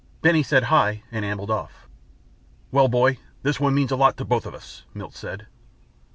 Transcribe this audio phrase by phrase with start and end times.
[0.23, 1.87] Benny said "Hi," and ambled off.
[2.71, 5.45] "Well, boy, this one means a lot to both of us," Milt said.